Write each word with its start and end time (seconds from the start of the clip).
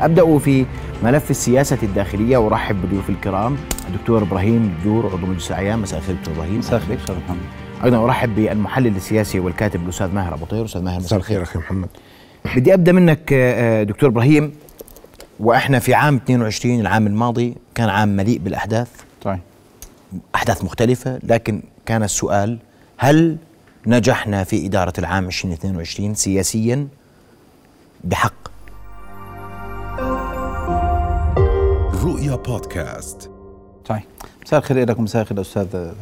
أبدأ 0.00 0.38
في 0.38 0.66
ملف 1.02 1.30
السياسة 1.30 1.78
الداخلية 1.82 2.36
وأرحب 2.36 2.86
بضيوف 2.86 3.10
الكرام. 3.10 3.56
الدكتور 3.88 4.22
إبراهيم 4.22 4.74
بدور 4.80 5.06
عضو 5.06 5.26
مجلس 5.26 5.48
الأعيان. 5.50 5.78
مساء 5.78 5.98
الخير 5.98 6.16
دكتور 6.16 6.34
إبراهيم. 6.34 6.58
مساء 6.58 6.76
الخير 6.76 6.98
أستاذ 6.98 7.16
محمد. 7.16 7.40
أيضا 7.84 8.04
أرحب 8.04 8.34
بالمحلل 8.34 8.96
السياسي 8.96 9.40
والكاتب 9.40 9.84
الأستاذ 9.84 10.06
ماهر 10.06 10.34
أبو 10.34 10.44
طير. 10.44 10.64
أستاذ 10.64 10.82
ماهر 10.82 11.00
مساء 11.00 11.18
الخير 11.18 11.42
أخي 11.42 11.58
محمد. 11.58 11.88
بدي 12.56 12.74
أبدأ 12.74 12.92
منك 12.92 13.32
آه، 13.32 13.82
دكتور 13.82 14.08
إبراهيم. 14.08 14.52
وإحنا 15.40 15.78
في 15.78 15.94
عام 15.94 16.16
22 16.16 16.80
العام 16.80 17.06
الماضي 17.06 17.54
كان 17.74 17.88
عام 17.88 18.08
مليء 18.08 18.38
بالأحداث. 18.38 18.88
طيب. 19.22 19.40
أحداث 20.34 20.64
مختلفة 20.64 21.18
لكن 21.22 21.62
كان 21.86 22.02
السؤال 22.02 22.58
هل 22.96 23.36
نجحنا 23.86 24.44
في 24.44 24.66
إدارة 24.66 24.92
العام 24.98 25.26
2022 25.26 26.14
سياسيا؟ 26.14 26.88
بحق. 28.04 28.55
رؤيا 32.06 32.36
بودكاست. 32.36 33.30
طيب 33.86 34.02
مساء 34.46 34.60
الخير 34.60 34.90
لكم 34.90 35.04
مساء 35.04 35.22
الخير 35.22 35.40
أستاذ 35.40 35.66
آه، 35.74 35.94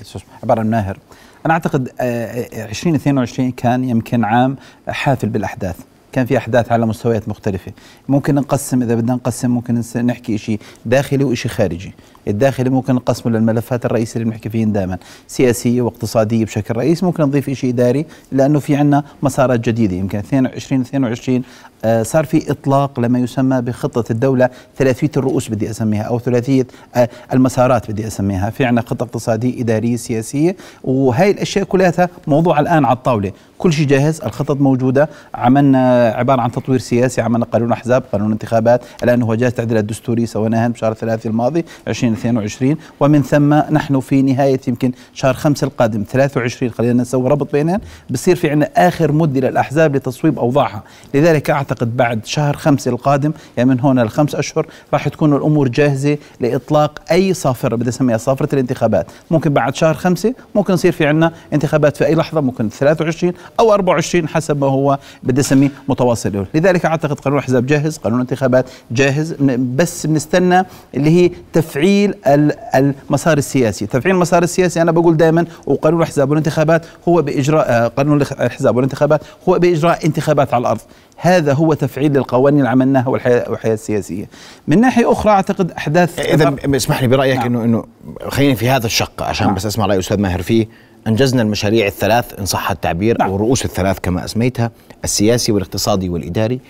اسمه 0.00 0.22
عبارة 0.42 0.60
عن 0.60 0.70
ماهر 0.70 0.98
أنا 1.46 1.54
أعتقد 1.54 1.88
آه، 2.00 2.02
آه، 2.02 2.64
2022 2.68 3.52
كان 3.52 3.84
يمكن 3.84 4.24
عام 4.24 4.56
حافل 4.88 5.28
بالأحداث. 5.28 5.76
كان 6.12 6.26
في 6.26 6.38
أحداث 6.38 6.72
على 6.72 6.86
مستويات 6.86 7.28
مختلفة. 7.28 7.72
ممكن 8.08 8.34
نقسم 8.34 8.82
إذا 8.82 8.94
بدنا 8.94 9.14
نقسم 9.14 9.50
ممكن 9.50 9.82
نحكي 9.96 10.38
شيء 10.38 10.60
داخلي 10.86 11.24
وشيء 11.24 11.50
خارجي. 11.50 11.92
الداخلي 12.28 12.70
ممكن 12.70 12.94
نقسمه 12.94 13.32
للملفات 13.32 13.84
الرئيسيه 13.86 14.20
اللي 14.20 14.24
بنحكي 14.30 14.48
فيهن 14.48 14.72
دائما. 14.72 14.98
سياسية 15.28 15.82
واقتصادية 15.82 16.44
بشكل 16.44 16.76
رئيسي 16.76 17.06
ممكن 17.06 17.22
نضيف 17.22 17.50
شيء 17.50 17.70
إداري 17.70 18.06
لأنه 18.32 18.58
في 18.58 18.76
عندنا 18.76 19.04
مسارات 19.22 19.60
جديدة. 19.60 19.96
يمكن 19.96 20.22
2022 20.32 21.42
آه، 21.84 22.02
صار 22.02 22.24
في 22.24 22.50
إطلاق 22.50 23.00
لما 23.00 23.18
يسمى 23.18 23.60
بخطة 23.60 24.12
الدولة 24.12 24.50
ثلاثية 24.76 25.10
الرؤوس 25.16 25.48
بدي 25.48 25.70
أسميها 25.70 26.02
أو 26.02 26.18
ثلاثية 26.18 26.66
آه، 26.94 27.08
المسارات 27.32 27.90
بدي 27.90 28.06
أسميها. 28.06 28.50
في 28.50 28.64
عندنا 28.64 28.82
خطة 28.82 29.02
اقتصادية 29.02 29.60
إدارية 29.62 29.96
سياسية 29.96 30.56
وهي 30.84 31.30
الأشياء 31.30 31.64
كلها 31.64 32.08
موضوع 32.26 32.60
الآن 32.60 32.84
على 32.84 32.96
الطاولة. 32.96 33.32
كل 33.58 33.72
شيء 33.72 33.86
جاهز 33.86 34.20
الخطط 34.20 34.60
موجودة 34.60 35.08
عملنا 35.34 36.01
عبارة 36.10 36.40
عن 36.40 36.52
تطوير 36.52 36.78
سياسي 36.78 37.20
عملنا 37.20 37.44
قانون 37.44 37.72
أحزاب 37.72 38.02
قانون 38.12 38.32
انتخابات. 38.32 38.84
الآن 39.02 39.22
هو 39.22 39.34
جاهز 39.34 39.52
تعديلات 39.52 39.84
دستوري 39.84 40.26
سويناها 40.26 40.68
بشهر 40.68 40.94
ثلاثة 40.94 41.30
الماضي 41.30 41.64
2022 41.88 42.76
ومن 43.00 43.22
ثم 43.22 43.54
نحن 43.54 44.00
في 44.00 44.22
نهاية 44.22 44.60
يمكن 44.68 44.92
شهر 45.14 45.34
خمسة 45.34 45.66
القادم 45.66 46.04
23 46.08 46.72
خلينا 46.72 47.02
نسوي 47.02 47.28
ربط 47.30 47.52
بينهم 47.52 47.80
بصير 48.10 48.36
في 48.36 48.50
عندنا 48.50 48.70
آخر 48.76 49.12
مدة 49.12 49.48
للأحزاب 49.48 49.96
لتصويب 49.96 50.38
أوضاعها. 50.38 50.82
لذلك 51.14 51.50
أعتقد 51.50 51.96
بعد 51.96 52.26
شهر 52.26 52.56
خمسة 52.56 52.90
القادم 52.90 53.32
يعني 53.56 53.70
من 53.70 53.80
هون 53.80 54.02
لخمس 54.02 54.34
أشهر 54.34 54.66
راح 54.92 55.08
تكون 55.08 55.36
الأمور 55.36 55.68
جاهزة 55.68 56.18
لإطلاق 56.40 56.98
أي 57.10 57.34
صافره 57.34 57.76
بدي 57.76 57.88
أسميها 57.88 58.16
صافرة 58.16 58.48
الانتخابات. 58.52 59.06
ممكن 59.30 59.52
بعد 59.52 59.74
شهر 59.74 59.94
خمسة 59.94 60.34
ممكن 60.54 60.74
يصير 60.74 60.92
في 60.92 61.06
عندنا 61.06 61.32
انتخابات 61.52 61.96
في 61.96 62.06
أي 62.06 62.14
لحظة 62.14 62.40
ممكن 62.40 62.68
23 62.68 63.32
أو 63.60 63.72
24 63.72 64.28
حسب 64.28 64.60
ما 64.60 64.66
هو 64.66 64.98
بدي 65.22 65.40
أسميه 65.40 65.70
متواصل. 65.92 66.46
لذلك 66.54 66.86
أعتقد 66.86 67.20
قانون 67.20 67.38
الاحزاب 67.38 67.66
جاهز 67.66 67.96
قانون 67.96 68.18
الانتخابات 68.20 68.66
جاهز 68.90 69.34
بس 69.58 70.06
بنستنى 70.06 70.64
اللي 70.94 71.10
هي 71.10 71.30
تفعيل 71.52 72.14
ال- 72.26 72.52
المسار 72.74 73.38
السياسي 73.38 73.86
تفعيل 73.86 74.14
المسار 74.14 74.42
السياسي 74.42 74.82
أنا 74.82 74.92
بقول 74.92 75.16
دائما 75.16 75.44
وقانون 75.66 75.98
الاحزاب 76.00 76.30
والانتخابات 76.30 76.86
هو 77.08 77.22
بإجراء 77.22 77.66
آه، 77.70 77.88
قانون 77.88 78.22
الاحزاب 78.22 78.76
والانتخابات 78.76 79.20
هو 79.48 79.58
بإجراء 79.58 80.06
انتخابات 80.06 80.54
على 80.54 80.60
الأرض 80.60 80.80
هذا 81.16 81.52
هو 81.52 81.74
تفعيل 81.74 82.12
للقوانين 82.12 82.58
اللي 82.58 82.68
عملناها 82.70 83.08
والحياة 83.08 83.50
والحياة 83.50 83.74
السياسية 83.74 84.28
من 84.68 84.80
ناحية 84.80 85.12
أخرى 85.12 85.32
أعتقد 85.32 85.70
أحداث 85.70 86.18
اذا 86.20 86.56
اسمح 86.76 87.02
لي 87.02 87.08
برأيك 87.08 87.36
نعم. 87.38 87.46
انه 87.46 87.64
إنه 87.64 87.84
خليني 88.28 88.54
في 88.56 88.68
هذا 88.70 88.86
الشق 88.86 89.22
عشان 89.22 89.46
نعم. 89.46 89.54
بس 89.56 89.66
أسمع 89.66 89.86
رأي 89.86 89.98
أستاذ 89.98 90.20
ماهر 90.20 90.42
فيه 90.42 90.66
أنجزنا 91.06 91.42
المشاريع 91.42 91.86
الثلاث 91.86 92.38
إن 92.38 92.46
صح 92.46 92.70
التعبير 92.70 93.18
نعم. 93.18 93.28
أو 93.28 93.36
الرؤوس 93.36 93.64
الثلاث 93.64 93.98
كما 94.02 94.24
أسميتها 94.24 94.70
السياسي 95.04 95.52
والاقتصادي 95.52 96.08
والإداري 96.08 96.60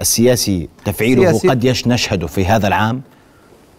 السياسي 0.00 0.68
تفعيله 0.84 1.32
سياسي. 1.32 1.48
قد 1.48 1.64
يش 1.64 1.86
نشهده 1.86 2.26
في 2.26 2.46
هذا 2.46 2.68
العام 2.68 3.02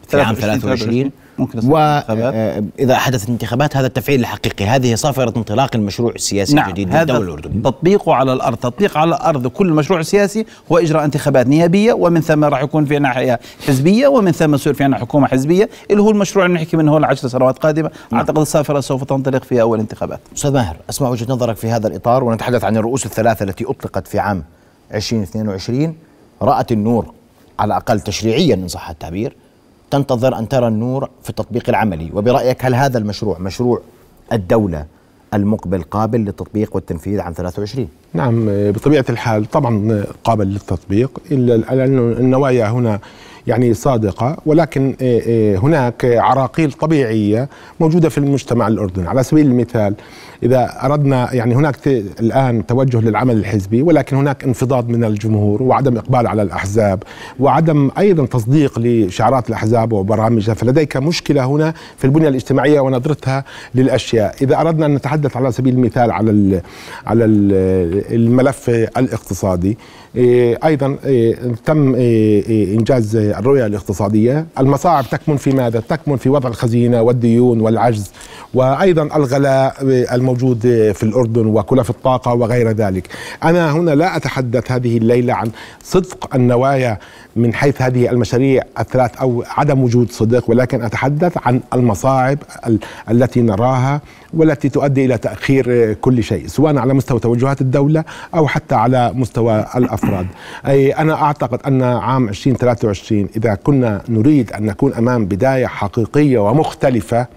في 0.08 0.22
عام 0.22 0.36
23 0.36 1.12
ممكن 1.40 1.60
انتخابات. 1.60 2.64
واذا 2.80 2.98
حدثت 2.98 3.30
انتخابات 3.30 3.78
هذا 3.78 3.88
التفعيل 3.88 4.20
الحقيقي. 4.20 4.66
هذه 4.66 4.96
صافرة 4.96 5.38
انطلاق 5.38 5.76
المشروع 5.76 6.12
السياسي 6.12 6.56
نعم 6.56 6.70
الجديد 6.70 6.90
هذا 6.90 7.00
للدولة 7.00 7.22
الأردنية. 7.22 7.64
تطبيقه 7.64 8.14
على 8.14 8.34
الأرض. 8.34 8.58
تطبيق 8.58 8.98
على 8.98 9.16
الأرض 9.16 9.48
كل 9.48 9.70
مشروع 9.70 10.02
سياسي 10.02 10.46
هو 10.72 10.78
إجراء 10.78 11.06
انتخابات 11.06 11.48
نيابية 11.48 11.94
ومن 11.94 12.22
ثم 12.22 12.44
راح 12.44 12.62
يكون 12.62 12.86
في 12.86 13.00
ناحية 13.00 13.40
حزبية 13.68 14.08
ومن 14.08 14.32
ثم 14.32 14.56
يصير 14.56 14.74
في 14.74 14.84
عنا 14.84 14.98
حكومة 14.98 15.28
حزبية 15.28 15.70
اللي 15.92 16.02
هو 16.02 16.10
المشروع 16.10 16.46
اللي 16.46 16.56
نحكي 16.56 16.78
منه 16.78 16.92
هو 16.92 16.98
العشر 16.98 17.28
سنوات 17.28 17.58
قادمة. 17.58 17.92
أعتقد 18.14 18.38
السافره 18.38 18.80
سوف 18.80 19.04
تنطلق 19.04 19.44
في 19.44 19.62
أول 19.62 19.80
انتخابات. 19.80 20.20
أستاذ 20.36 20.54
ماهر 20.54 20.76
أسمع 20.90 21.10
وجهة 21.10 21.26
نظرك 21.30 21.56
في 21.56 21.70
هذا 21.70 21.88
الإطار 21.88 22.24
ونتحدث 22.24 22.64
عن 22.64 22.78
الرؤوس 22.78 23.06
الثلاثة 23.06 23.44
التي 23.44 23.66
أطلقت 23.66 24.08
في 24.08 24.20
عام 24.20 24.44
2022 24.94 25.96
رأت 26.42 26.72
النور 26.72 27.14
على 27.60 27.68
الأقل 27.68 28.00
تشريعيا 28.00 28.56
ان 28.56 28.68
صح 28.68 28.90
التعبير. 28.90 29.36
تنتظر 29.92 30.40
أن 30.40 30.48
ترى 30.50 30.68
النور 30.68 31.10
في 31.24 31.30
التطبيق 31.30 31.70
العملي. 31.70 32.10
وبرأيك 32.14 32.66
هل 32.66 32.76
هذا 32.76 32.98
المشروع 32.98 33.40
مشروع 33.40 33.82
الدولة 34.34 34.86
المقبل 35.34 35.82
قابل 35.84 36.20
للتطبيق 36.20 36.76
والتنفيذ 36.76 37.20
عام 37.20 37.34
23 37.34 37.88
نعم 38.14 38.46
بطبيعة 38.72 39.06
الحال 39.10 39.46
طبعا 39.46 40.04
قابل 40.24 40.48
للتطبيق 40.48 41.20
إلا 41.32 41.58
لأن 41.58 41.98
النوايا 42.12 42.70
هنا 42.70 43.00
يعني 43.48 43.74
صادقة 43.74 44.38
ولكن 44.46 44.96
هناك 45.64 46.06
عراقيل 46.06 46.72
طبيعية 46.72 47.50
موجودة 47.80 48.10
في 48.10 48.18
المجتمع 48.18 48.68
الأردني. 48.68 49.08
على 49.08 49.24
سبيل 49.24 49.46
المثال 49.46 49.96
إذا 50.44 50.86
أردنا 50.86 51.34
يعني 51.34 51.56
هناك 51.56 51.88
الآن 52.20 52.66
توجه 52.66 53.02
للعمل 53.02 53.36
الحزبي 53.38 53.82
ولكن 53.82 54.16
هناك 54.16 54.44
انفضاض 54.44 54.90
من 54.90 55.04
الجمهور 55.04 55.64
وعدم 55.64 55.98
إقبال 55.98 56.28
على 56.28 56.42
الأحزاب 56.42 57.04
وعدم 57.40 57.92
أيضا 57.98 58.26
تصديق 58.26 58.80
لشعارات 58.80 59.50
الأحزاب 59.50 59.94
وبرامجها 59.94 60.54
فلديك 60.54 60.98
مشكلة 60.98 61.46
هنا 61.46 61.74
في 61.98 62.06
البنية 62.06 62.28
الاجتماعية 62.28 62.80
ونظرتها 62.80 63.44
للأشياء. 63.76 64.36
إذا 64.42 64.60
أردنا 64.62 64.86
أن 64.86 64.94
نتحدث 64.96 65.38
على 65.38 65.52
سبيل 65.52 65.74
المثال 65.74 66.12
على 66.12 66.62
على 67.08 67.26
ال 67.26 67.52
الملف 68.16 68.70
الاقتصادي 68.70 69.78
أيضا 70.16 70.98
إيه، 71.06 71.36
تم 71.66 71.96
إيه، 71.96 72.46
إيه، 72.48 72.78
إنجاز 72.78 73.16
الرؤية 73.16 73.66
الاقتصادية، 73.66 74.46
المصاعب 74.60 75.06
تكمن 75.12 75.38
في 75.38 75.50
ماذا؟ 75.52 75.80
تكمن 75.90 76.18
في 76.18 76.30
وضع 76.30 76.50
الخزينة 76.50 77.02
والديون 77.02 77.62
والعجز 77.62 78.12
وأيضا 78.54 79.04
الغلاء 79.04 79.76
إيه، 79.88 80.16
الموجود 80.16 80.66
إيه، 80.66 80.92
في 80.92 81.04
الأردن 81.04 81.46
وكلف 81.46 81.90
الطاقة 81.90 82.34
وغير 82.34 82.72
ذلك. 82.72 83.08
أنا 83.44 83.72
هنا 83.72 83.92
لا 83.92 84.16
أتحدث 84.18 84.72
هذه 84.72 84.98
الليلة 84.98 85.34
عن 85.34 85.52
صدق 85.84 86.36
النوايا 86.36 86.98
من 87.36 87.54
حيث 87.54 87.82
هذه 87.82 88.10
المشاريع 88.10 88.64
الثلاث 88.80 89.18
أو 89.18 89.44
عدم 89.58 89.84
وجود 89.84 90.12
صدق 90.12 90.50
ولكن 90.50 90.82
أتحدث 90.84 91.38
عن 91.46 91.60
المصاعب 91.74 92.38
ال- 92.68 92.80
التي 93.12 93.42
نراها 93.42 94.02
والتي 94.34 94.70
تؤدي 94.70 95.06
إلى 95.06 95.18
تأخير 95.18 95.94
كل 95.94 96.24
شيء 96.24 96.48
سواء 96.48 96.78
على 96.78 96.94
مستوى 96.94 97.20
توجهات 97.20 97.62
الدولة 97.62 98.04
أو 98.36 98.48
حتى 98.48 98.76
على 98.76 99.12
مستوى 99.16 99.66
الأفراد. 99.76 100.01
أي 100.68 100.92
أنا 100.92 101.14
أعتقد 101.24 101.60
أن 101.68 101.82
عام 101.84 102.30
2023 102.30 103.28
إذا 103.38 103.56
كنا 103.56 104.02
نريد 104.10 104.52
أن 104.52 104.66
نكون 104.66 104.94
أمام 104.94 105.26
بداية 105.26 105.68
حقيقية 105.68 106.40
ومختلفة 106.40 107.28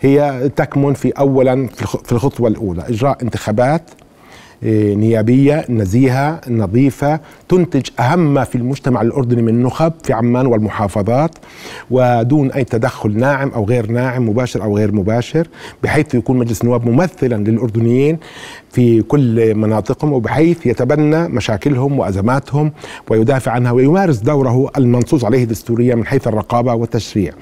هي 0.00 0.50
تكمن 0.56 0.94
في 0.94 1.10
اولا 1.10 1.66
في 1.66 1.82
الخ- 1.82 2.02
في 2.04 2.12
الخطوة 2.12 2.48
الأولى 2.48 2.82
إجراء 2.88 3.18
انتخابات 3.22 3.82
نيابية 4.62 5.64
نزيهة 5.68 6.40
نظيفة 6.48 7.20
تنتج 7.48 7.86
أهم 8.00 8.34
ما 8.34 8.44
في 8.44 8.54
المجتمع 8.54 9.02
الأردني 9.02 9.42
من 9.42 9.62
نخب 9.62 9.92
في 10.02 10.12
عمان 10.12 10.46
والمحافظات 10.46 11.30
ودون 11.90 12.52
أي 12.52 12.64
تدخل 12.64 13.18
ناعم 13.18 13.48
أو 13.50 13.64
غير 13.64 13.90
ناعم 13.90 14.28
مباشر 14.28 14.62
أو 14.62 14.76
غير 14.76 14.92
مباشر 14.92 15.48
بحيث 15.82 16.14
يكون 16.14 16.38
مجلس 16.38 16.62
النواب 16.62 16.86
ممثلا 16.88 17.34
للأردنيين 17.50 18.18
في 18.70 19.02
كل 19.02 19.54
مناطقهم 19.54 20.12
وبحيث 20.12 20.66
يتبنى 20.66 21.28
مشاكلهم 21.28 21.98
وأزماتهم 21.98 22.72
ويدافع 23.10 23.52
عنها 23.52 23.72
ويمارس 23.72 24.16
دوره 24.16 24.70
المنصوص 24.76 25.24
عليه 25.24 25.44
دستوريا 25.44 25.94
من 25.94 26.06
حيث 26.06 26.28
الرقابة 26.28 26.74
والتشريع. 26.74 27.32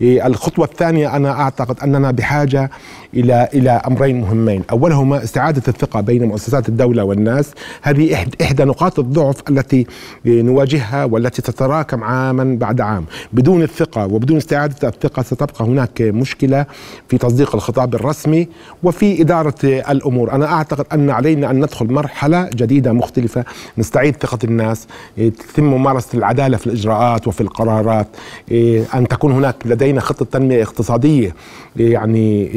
إيه، 0.00 0.26
الخطوة 0.26 0.64
الثانية 0.64 1.16
أنا 1.16 1.40
أعتقد 1.40 1.80
أننا 1.80 2.10
بحاجة 2.10 2.70
إلى 3.16 3.48
إلى 3.54 3.70
أمرين 3.70 4.20
مهمين. 4.20 4.62
أولهما 4.70 5.24
استعادة 5.24 5.62
الثقة 5.68 6.00
بين 6.00 6.24
مؤسسات 6.24 6.68
الدولة 6.68 7.04
والناس. 7.04 7.50
هذه 7.82 8.26
إحدى 8.42 8.64
نقاط 8.64 8.98
الضعف 8.98 9.36
التي 9.50 9.86
نواجهها 10.24 11.04
والتي 11.04 11.42
تتراكم 11.42 12.04
عاما 12.04 12.56
بعد 12.60 12.80
عام. 12.80 13.04
بدون 13.32 13.62
الثقة 13.62 14.06
وبدون 14.06 14.36
استعادة 14.36 14.88
الثقة 14.88 15.22
ستبقى 15.22 15.64
هناك 15.64 16.02
مشكلة 16.02 16.66
في 17.08 17.18
تصديق 17.18 17.54
الخطاب 17.54 17.94
الرسمي 17.94 18.48
وفي 18.82 19.22
إدارة 19.22 19.54
الأمور. 19.64 20.32
أنا 20.32 20.52
أعتقد 20.52 20.86
أن 20.92 21.10
علينا 21.10 21.50
أن 21.50 21.56
ندخل 21.56 21.92
مرحلة 21.92 22.50
جديدة 22.54 22.92
مختلفة. 22.92 23.44
نستعيد 23.78 24.16
ثقة 24.16 24.38
الناس 24.44 24.86
إيه، 25.18 25.30
تتم 25.30 25.64
ممارسة 25.64 26.18
العدالة 26.18 26.56
في 26.56 26.66
الإجراءات 26.66 27.26
وفي 27.26 27.40
القرارات 27.40 28.06
إيه، 28.50 28.84
أن 28.94 29.08
تكون 29.08 29.32
هناك 29.32 29.56
لدينا 29.64 30.00
خطة 30.00 30.24
تنمية 30.24 30.62
اقتصادية 30.62 31.34
إيه، 31.80 31.92
يعني 31.92 32.50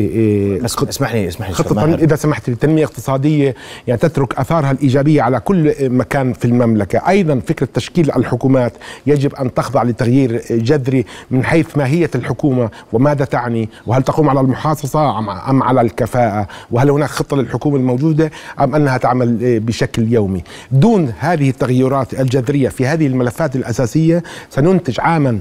إيه، 0.49 0.55
إيه، 0.55 0.61
بس 0.61 0.75
اسمح 0.83 1.13
لي 1.13 1.27
اسمح 1.27 1.47
لي 1.49 1.53
خطة. 1.55 1.93
إذا 1.95 2.15
سمحت 2.15 2.49
لي 2.49 2.55
تنمية 2.55 2.85
اقتصادية 2.85 3.55
يعني 3.87 3.99
تترك 3.99 4.39
أثارها 4.39 4.71
الإيجابية 4.71 5.21
على 5.21 5.39
كل 5.39 5.73
مكان 5.81 6.33
في 6.33 6.45
المملكة. 6.45 7.09
أيضا 7.09 7.39
فكرة 7.47 7.67
تشكيل 7.73 8.11
الحكومات 8.11 8.73
يجب 9.07 9.35
أن 9.35 9.53
تخضع 9.53 9.83
لتغيير 9.83 10.41
جذري 10.51 11.05
من 11.31 11.43
حيث 11.43 11.77
ماهية 11.77 12.09
الحكومة 12.15 12.69
وماذا 12.93 13.25
تعني 13.25 13.69
وهل 13.87 14.03
تقوم 14.03 14.29
على 14.29 14.39
المحاصصة 14.39 14.99
أم- 15.13 15.49
أم 15.49 15.63
على 15.63 15.81
الكفاءة 15.81 16.47
وهل 16.71 16.89
هناك 16.89 17.09
خطة 17.09 17.37
للحكومة 17.37 17.75
الموجودة 17.77 18.31
أم 18.59 18.75
أنها 18.75 18.97
تعمل 18.97 19.59
بشكل 19.59 20.13
يومي. 20.13 20.43
دون 20.71 21.13
هذه 21.19 21.49
التغيرات 21.49 22.19
الجذرية 22.19 22.69
في 22.69 22.87
هذه 22.87 23.07
الملفات 23.07 23.55
الأساسية 23.55 24.23
سننتج 24.49 24.99
عاما 24.99 25.39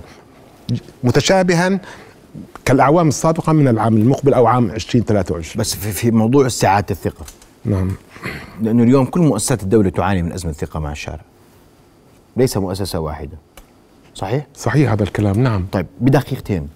متشابها 1.04 1.81
كالأعوام 2.64 3.08
السابقة 3.08 3.52
من 3.52 3.69
العام 3.69 3.96
المقبل 3.96 4.34
أو 4.34 4.46
عام 4.46 4.70
2023 4.70 5.44
بس 5.56 5.75
في, 5.75 5.92
في 5.92 6.10
موضوع 6.10 6.46
استعادة 6.46 6.86
الثقة. 6.90 7.25
نعم. 7.64 7.90
لأنه 8.62 8.82
اليوم 8.82 9.06
كل 9.06 9.20
مؤسسات 9.20 9.62
الدولة 9.62 9.90
تعاني 9.90 10.22
من 10.22 10.32
أزمة 10.32 10.52
ثقة 10.52 10.80
مع 10.80 10.92
الشارع. 10.92 11.20
ليس 12.36 12.56
مؤسسة 12.56 12.98
واحدة. 12.98 13.38
صحيح؟ 14.14 14.46
صحيح 14.54 14.92
هذا 14.92 15.02
الكلام 15.02 15.40
نعم. 15.42 15.66
طيب 15.72 15.86
بدقيقتين. 16.00 16.69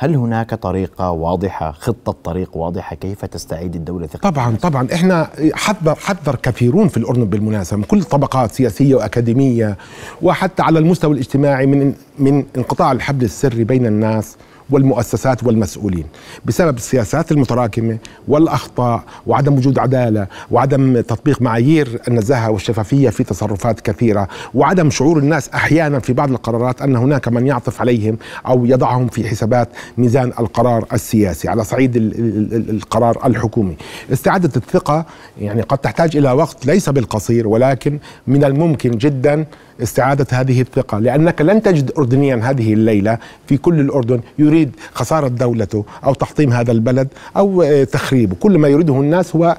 هل 0.00 0.14
هناك 0.16 0.54
طريقة 0.54 1.10
واضحة 1.10 1.72
خطة 1.72 2.14
طريق 2.24 2.56
واضحة 2.56 2.96
كيف 2.96 3.24
تستعيد 3.24 3.74
الدولة 3.74 4.06
ثقة؟ 4.06 4.30
طبعا 4.30 4.56
طبعا. 4.56 4.88
إحنا 4.94 5.30
حذر 5.54 5.94
حذر 5.94 6.36
كثيرون 6.36 6.88
في 6.88 6.96
الأردن 6.96 7.24
بالمناسبة 7.24 7.76
من 7.76 7.84
كل 7.84 7.98
الطبقات 7.98 8.52
سياسية 8.52 8.94
وأكاديمية 8.94 9.76
وحتى 10.22 10.62
على 10.62 10.78
المستوى 10.78 11.12
الاجتماعي 11.12 11.66
من 11.66 11.94
من 12.18 12.44
انقطاع 12.56 12.92
الحبل 12.92 13.24
السري 13.24 13.64
بين 13.64 13.86
الناس. 13.86 14.36
والمؤسسات 14.70 15.44
والمسؤولين. 15.44 16.04
بسبب 16.44 16.76
السياسات 16.76 17.32
المتراكمة 17.32 17.98
والأخطاء 18.28 19.02
وعدم 19.26 19.54
وجود 19.54 19.78
عدالة 19.78 20.26
وعدم 20.50 21.00
تطبيق 21.00 21.42
معايير 21.42 22.00
النزاهة 22.08 22.50
والشفافية 22.50 23.08
في 23.10 23.24
تصرفات 23.24 23.80
كثيرة 23.80 24.28
وعدم 24.54 24.90
شعور 24.90 25.18
الناس 25.18 25.48
أحيانا 25.48 25.98
في 25.98 26.12
بعض 26.12 26.30
القرارات 26.30 26.82
أن 26.82 26.96
هناك 26.96 27.28
من 27.28 27.46
يعطف 27.46 27.80
عليهم 27.80 28.18
أو 28.46 28.64
يضعهم 28.64 29.08
في 29.08 29.28
حسابات 29.28 29.68
ميزان 29.98 30.32
القرار 30.40 30.84
السياسي 30.92 31.48
على 31.48 31.64
صعيد 31.64 31.96
ال- 31.96 32.14
ال- 32.18 32.54
ال- 32.54 32.70
القرار 32.70 33.26
الحكومي. 33.26 33.76
استعادة 34.12 34.50
الثقة 34.56 35.04
يعني 35.40 35.62
قد 35.62 35.78
تحتاج 35.78 36.16
إلى 36.16 36.32
وقت 36.32 36.66
ليس 36.66 36.88
بالقصير 36.88 37.48
ولكن 37.48 37.98
من 38.26 38.44
الممكن 38.44 38.90
جدا 38.90 39.44
استعادة 39.82 40.26
هذه 40.32 40.60
الثقة 40.60 40.98
لأنك 40.98 41.40
لن 41.40 41.62
تجد 41.62 41.92
أردنيا 41.98 42.36
هذه 42.36 42.72
الليلة 42.72 43.18
في 43.46 43.56
كل 43.56 43.80
الأردن 43.80 44.20
يريد 44.38 44.76
خسارة 44.92 45.28
دولته 45.28 45.84
أو 46.04 46.14
تحطيم 46.14 46.52
هذا 46.52 46.72
البلد 46.72 47.08
أو 47.36 47.62
آه، 47.62 47.84
تخريبه. 47.84 48.36
كل 48.40 48.58
ما 48.58 48.68
يريده 48.68 49.00
الناس 49.00 49.36
هو 49.36 49.56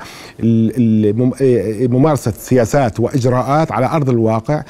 ممارسة 1.90 2.34
سياسات 2.40 3.00
وإجراءات 3.00 3.72
على 3.72 3.86
أرض 3.86 4.10
الواقع 4.10 4.64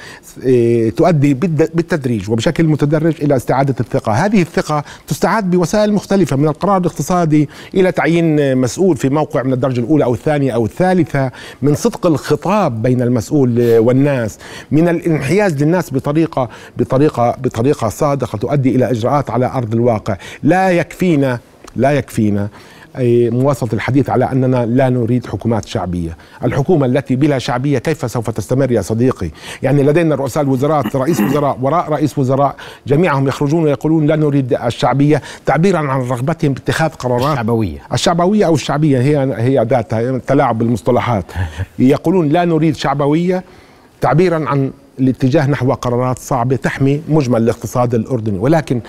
آه، 0.47 0.89
تؤدي 0.89 1.33
بالتدريج 1.33 2.29
وبشكل 2.29 2.63
متدرج 2.63 3.13
إلى 3.21 3.35
استعادة 3.35 3.75
الثقة. 3.79 4.11
هذه 4.11 4.41
الثقة 4.41 4.83
تستعاد 5.07 5.51
بوسائل 5.51 5.93
مختلفة 5.93 6.35
من 6.35 6.47
القرار 6.47 6.77
الاقتصادي 6.77 7.49
إلى 7.73 7.91
تعيين 7.91 8.57
مسؤول 8.57 8.97
في 8.97 9.09
موقع 9.09 9.43
من 9.43 9.53
الدرجة 9.53 9.79
الأولى 9.79 10.03
أو 10.03 10.13
الثانية 10.13 10.51
أو 10.51 10.65
الثالثة 10.65 11.31
من 11.61 11.75
صدق 11.75 12.05
الخطاب 12.05 12.81
بين 12.81 13.01
المسؤول 13.01 13.77
والناس 13.77 14.37
من 14.71 14.89
الانحياز 14.89 15.38
للناس 15.47 15.93
بطريقة 15.93 16.49
بطريقة 16.77 17.35
بطريقة 17.39 17.89
صادقة 17.89 18.37
تؤدي 18.37 18.75
إلى 18.75 18.91
إجراءات 18.91 19.29
على 19.29 19.45
أرض 19.45 19.73
الواقع. 19.73 20.17
لا 20.43 20.71
يكفينا 20.71 21.39
لا 21.75 21.91
يكفينا 21.91 22.49
مواصلة 23.31 23.69
الحديث 23.73 24.09
على 24.09 24.31
أننا 24.31 24.65
لا 24.65 24.89
نريد 24.89 25.25
حكومات 25.25 25.65
شعبية. 25.65 26.17
الحكومة 26.43 26.85
التي 26.85 27.15
بلا 27.15 27.39
شعبية 27.39 27.77
كيف 27.77 28.11
سوف 28.11 28.29
تستمر 28.29 28.71
يا 28.71 28.81
صديقي؟ 28.81 29.29
يعني 29.63 29.83
لدينا 29.83 30.15
رؤساء 30.15 30.43
الوزراء 30.43 30.97
رئيس 30.97 31.19
وزراء 31.19 31.57
وراء 31.61 31.89
رئيس 31.89 32.17
وزراء 32.17 32.55
جميعهم 32.87 33.27
يخرجون 33.27 33.63
ويقولون 33.63 34.05
لا 34.05 34.15
نريد 34.15 34.53
الشعبية. 34.53 35.21
تعبيرا 35.45 35.77
عن 35.77 35.99
رغبتهم 35.99 36.53
باتخاذ 36.53 36.89
قرارات. 36.89 37.31
الشعبوية. 37.31 37.77
الشعبوية 37.93 38.45
أو 38.45 38.53
الشعبية 38.53 38.99
هي 38.99 39.33
هي 39.37 39.65
ذاتها 39.69 40.17
تلاعب 40.17 40.57
بالمصطلحات. 40.57 41.25
يقولون 41.79 42.29
لا 42.29 42.45
نريد 42.45 42.75
شعبوية. 42.75 43.43
تعبيرا 44.01 44.49
عن 44.49 44.71
الاتجاه 44.99 45.47
نحو 45.47 45.73
قرارات 45.73 46.19
صعبة 46.19 46.55
تحمي 46.55 47.01
مجمل 47.09 47.41
الاقتصاد 47.43 47.95
الأردني. 47.95 48.37
ولكن 48.37 48.81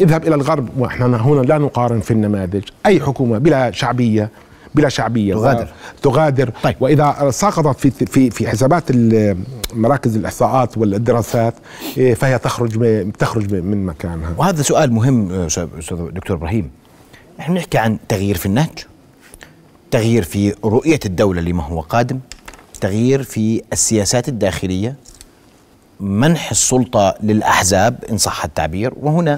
اذهب 0.00 0.26
إلى 0.26 0.34
الغرب 0.34 0.68
ونحن 0.78 1.14
هنا 1.14 1.40
لا 1.40 1.58
نقارن 1.58 2.00
في 2.00 2.10
النماذج. 2.10 2.62
أي 2.86 3.00
حكومة 3.00 3.38
بلا 3.38 3.70
شعبية 3.70 4.30
بلا 4.74 4.88
شعبية 4.88 5.34
تغادر. 5.34 5.68
تغادر. 6.02 6.50
طيب. 6.62 6.76
وإذا 6.80 7.30
سقطت 7.30 7.80
في 7.80 7.90
في 7.90 8.30
في 8.30 8.48
حسابات 8.48 8.84
مراكز 9.74 10.16
الإحصاءات 10.16 10.78
والدراسات 10.78 11.54
إيه، 11.96 12.14
فهي 12.14 12.38
تخرج 12.38 13.10
تخرج 13.18 13.54
من 13.54 13.86
مكانها. 13.86 14.34
وهذا 14.38 14.62
سؤال 14.62 14.92
مهم 14.92 15.32
أستاذ 15.32 15.66
دكتور 16.10 16.36
إبراهيم. 16.36 16.70
نحن 17.38 17.52
نحكي 17.52 17.78
عن 17.78 17.98
تغيير 18.08 18.36
في 18.36 18.46
النهج 18.46 18.78
تغيير 19.90 20.22
في 20.22 20.54
رؤية 20.64 21.00
الدولة 21.06 21.40
لما 21.40 21.62
هو 21.62 21.80
قادم 21.80 22.18
تغيير 22.80 23.22
في 23.22 23.62
السياسات 23.72 24.28
الداخلية 24.28 24.96
منح 26.02 26.50
السلطة 26.50 27.14
للأحزاب 27.22 28.04
إن 28.10 28.18
صح 28.18 28.44
التعبير. 28.44 28.92
وهنا 29.00 29.36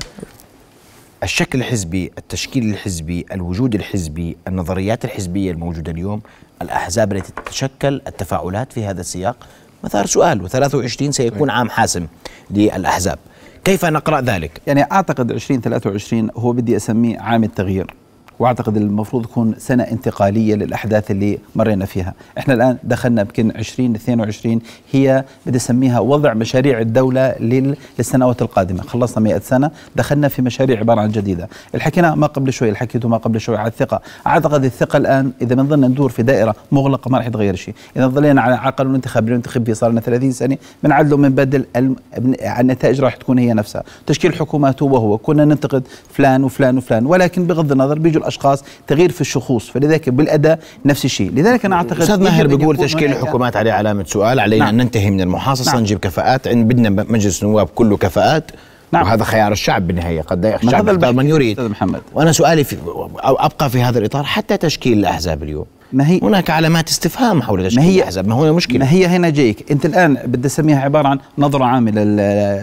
الشكل 1.23 1.59
الحزبي 1.59 2.13
التشكيل 2.19 2.71
الحزبي 2.71 3.27
الوجود 3.33 3.75
الحزبي 3.75 4.37
النظريات 4.49 5.05
الحزبية 5.05 5.51
الموجودة 5.51 5.93
اليوم 5.93 6.21
الأحزاب 6.63 7.13
التي 7.13 7.33
تتشكل 7.33 8.01
التفاعلات 8.07 8.73
في 8.73 8.85
هذا 8.85 9.01
السياق. 9.01 9.47
مثار 9.85 10.07
سؤال 10.07 10.49
و23 10.49 11.11
سيكون 11.11 11.51
عام 11.51 11.71
حاسم 11.71 12.07
للأحزاب. 12.51 13.19
كيف 13.65 13.85
نقرأ 13.85 14.21
ذلك؟ 14.21 14.61
يعني 14.67 14.83
أعتقد 14.83 15.31
2023 15.31 16.31
هو 16.37 16.53
بدي 16.53 16.77
أسميه 16.77 17.21
عام 17.21 17.45
التغيير. 17.45 17.95
وأعتقد 18.39 18.77
المفروض 18.77 19.25
يكون 19.25 19.55
سنة 19.59 19.83
انتقالية 19.83 20.55
للأحداث 20.55 21.11
اللي 21.11 21.39
مرينا 21.57 21.85
فيها، 21.87 22.15
إحنا 22.39 22.55
الآن 22.55 22.77
دخلنا 22.85 23.21
يمكن 23.21 23.51
2022 23.51 24.61
هي 24.93 25.25
بدي 25.47 25.57
أسميها 25.57 26.01
وضع 26.01 26.35
مشاريع 26.35 26.81
الدولة 26.81 27.35
لل- 27.41 27.77
للسنوات 27.99 28.43
القادمة، 28.43 28.83
خلصنا 28.83 29.25
100 29.25 29.39
سنة، 29.39 29.71
دخلنا 29.97 30.29
في 30.29 30.43
مشاريع 30.43 30.79
عبارة 30.79 31.01
عن 31.01 31.09
جديدة، 31.09 31.49
الحكينا 31.75 32.15
ما 32.15 32.27
قبل 32.27 32.53
شوي 32.53 32.69
الحكيته 32.71 33.09
ما 33.09 33.17
قبل 33.17 33.41
شوي 33.41 33.57
على 33.57 33.69
الثقة، 33.69 34.01
أعتقد 34.27 34.65
الثقة 34.65 34.97
الآن 34.97 35.33
إذا 35.43 35.55
بنضلنا 35.55 35.89
ندور 35.89 36.11
في 36.11 36.23
دائرة 36.23 36.55
مغلقة 36.73 37.09
ما 37.11 37.19
راح 37.19 37.27
يتغير 37.27 37.55
شيء، 37.55 37.75
إذا 37.97 38.07
ضلينا 38.07 38.41
على 38.43 38.73
الانتخاب 38.81 39.25
اللي 39.25 39.37
ننتخب 39.37 39.67
فيه 39.67 39.73
صار 39.73 39.91
لنا 39.91 40.01
30 40.01 40.33
سنة 40.33 40.57
بنعدله 40.83 41.15
وبنبدل 41.15 41.65
الم- 41.77 41.97
بن- 42.19 42.35
النتائج 42.61 43.01
راح 43.01 43.17
تكون 43.17 43.39
هي 43.39 43.53
نفسها، 43.53 43.83
تشكيل 44.07 44.35
حكومات 44.35 44.83
هو 44.83 44.97
هو، 44.97 45.19
كنا 45.19 45.45
ننتقد 45.45 45.83
فلان 46.13 46.45
وفلان 46.45 46.79
وفلان، 46.79 47.07
ولكن 47.07 47.45
بغض 47.47 47.73
النظر 47.73 47.99
بيجوا 47.99 48.24
الأشخاص 48.25 48.65
تغيير 48.87 49.13
في 49.13 49.21
الشخوص، 49.21 49.71
فلذلك 49.71 50.09
بالأداء 50.09 50.59
نفس 50.85 51.05
الشيء، 51.05 51.31
لذلك 51.31 51.65
أنا 51.65 51.77
أعتقد 51.77 52.01
أستاذ 52.03 52.23
ماهر 52.23 52.47
بيقول 52.47 52.77
تشكيل 52.77 53.11
الحكومات 53.13 53.57
عليه 53.57 53.73
علامة 53.73 54.05
سؤال 54.05 54.41
علينا 54.41 54.65
نعم. 54.65 54.75
ان 54.75 54.85
ننتهي 54.85 55.11
من 55.11 55.21
المحاصصة 55.21 55.73
نعم. 55.73 55.81
نجيب 55.81 55.99
كفاءات. 55.99 56.49
عند 56.49 56.73
بدنا 56.73 56.91
مجلس 57.09 57.43
نواب 57.45 57.67
كله 57.67 57.97
كفاءات 57.97 58.51
نعم. 58.93 59.03
وهذا 59.03 59.25
خيار 59.25 59.53
الشعب 59.53 59.87
بالنهاية 59.87 60.21
قد 60.21 60.47
الشعب 60.47 60.75
هذا 60.89 60.93
يختار 60.93 61.13
من 61.13 61.29
يريد 61.29 61.59
أستاذ 61.59 61.71
محمد. 61.71 62.01
وأنا 62.15 62.33
سؤالي 62.33 62.65
في 62.65 62.77
أو 63.25 63.35
أبقى 63.35 63.71
في 63.71 63.83
هذا 63.83 63.99
الإطار 63.99 64.25
حتى 64.25 64.57
تشكيل 64.57 64.99
الأحزاب 64.99 65.43
اليوم. 65.43 65.65
ما 65.93 66.09
هي- 66.09 66.21
هناك 66.23 66.51
علامات 66.51 66.89
استفهام 66.89 67.43
حول 67.43 67.65
تشكيل 67.65 67.79
ما 67.85 67.91
هي 67.91 67.99
الأحزاب. 67.99 68.29
ما 68.29 68.35
هو 68.35 68.53
مشكله 68.53 68.79
ما 68.79 68.91
هي 68.91 69.07
هنا 69.07 69.31
جايك؟ 69.31 69.73
أنت 69.73 69.87
الآن 69.87 70.15
بدي 70.15 70.47
أسميها 70.47 70.81
عبارة 70.81 71.09
عن 71.09 71.19
نظرة 71.39 71.65
عامة 71.65 71.91